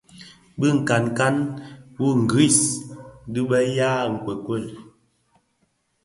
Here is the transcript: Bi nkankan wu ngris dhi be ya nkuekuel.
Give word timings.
Bi 0.59 0.67
nkankan 0.77 1.35
wu 1.99 2.09
ngris 2.23 2.59
dhi 3.31 3.41
be 3.49 3.57
ya 3.77 3.91
nkuekuel. 4.13 4.65